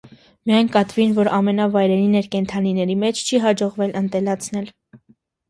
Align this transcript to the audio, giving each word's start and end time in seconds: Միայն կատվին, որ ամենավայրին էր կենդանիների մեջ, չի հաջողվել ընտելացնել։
Միայն 0.51 0.69
կատվին, 0.75 1.11
որ 1.19 1.29
ամենավայրին 1.39 2.15
էր 2.21 2.31
կենդանիների 2.37 2.97
մեջ, 3.05 3.23
չի 3.27 3.43
հաջողվել 3.45 3.95
ընտելացնել։ 4.03 4.75